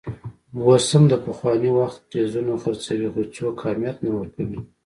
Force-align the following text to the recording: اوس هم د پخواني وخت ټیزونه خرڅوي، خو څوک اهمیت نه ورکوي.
اوس 0.65 0.85
هم 0.95 1.03
د 1.09 1.13
پخواني 1.25 1.69
وخت 1.79 1.99
ټیزونه 2.11 2.53
خرڅوي، 2.63 3.07
خو 3.13 3.21
څوک 3.35 3.55
اهمیت 3.65 3.97
نه 4.05 4.11
ورکوي. 4.17 4.59